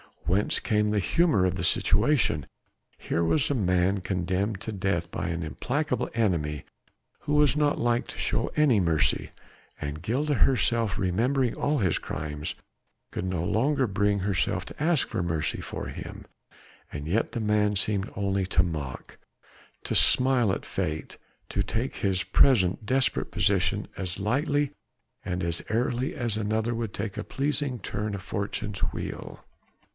whence 0.25 0.59
came 0.61 0.89
the 0.89 0.97
humour 0.99 1.45
of 1.45 1.55
the 1.57 1.63
situation! 1.63 2.47
Here 2.97 3.23
was 3.23 3.51
a 3.51 3.53
man 3.53 3.99
condemned 3.99 4.61
to 4.61 4.71
death 4.71 5.11
by 5.11 5.27
an 5.27 5.43
implacable 5.43 6.09
enemy 6.15 6.63
who 7.19 7.35
was 7.35 7.57
not 7.57 7.77
like 7.77 8.07
to 8.07 8.17
show 8.17 8.47
any 8.55 8.79
mercy, 8.79 9.29
and 9.79 10.01
Gilda 10.01 10.35
herself 10.35 10.97
remembering 10.97 11.53
all 11.55 11.79
his 11.79 11.99
crimes 11.99 12.55
could 13.11 13.25
no 13.25 13.43
longer 13.43 13.85
bring 13.85 14.19
herself 14.19 14.65
to 14.67 14.81
ask 14.81 15.07
for 15.07 15.21
mercy 15.21 15.59
for 15.61 15.87
him, 15.87 16.25
and 16.91 17.07
yet 17.07 17.33
the 17.33 17.41
man 17.41 17.75
seemed 17.75 18.09
only 18.15 18.45
to 18.47 18.63
mock, 18.63 19.17
to 19.83 19.93
smile 19.93 20.51
at 20.51 20.65
fate, 20.65 21.17
to 21.49 21.61
take 21.61 21.97
his 21.97 22.23
present 22.23 22.85
desperate 22.85 23.29
position 23.31 23.87
as 23.97 24.19
lightly 24.19 24.71
and 25.23 25.43
as 25.43 25.61
airily 25.69 26.15
as 26.15 26.37
another 26.37 26.73
would 26.73 26.93
take 26.93 27.17
a 27.17 27.23
pleasing 27.23 27.77
turn 27.79 28.15
of 28.15 28.23
fortune's 28.23 28.79
wheel. 28.91 29.41